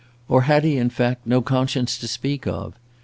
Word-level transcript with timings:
Or 0.27 0.41
had 0.41 0.63
he, 0.63 0.77
in 0.77 0.89
fact, 0.89 1.27
no 1.27 1.43
conscience 1.43 1.95
to 1.99 2.07
speak 2.07 2.47
of? 2.47 2.73